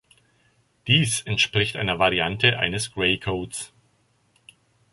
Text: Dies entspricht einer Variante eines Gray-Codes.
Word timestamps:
Dies 0.87 1.21
entspricht 1.27 1.75
einer 1.75 1.99
Variante 1.99 2.57
eines 2.57 2.91
Gray-Codes. 2.91 3.71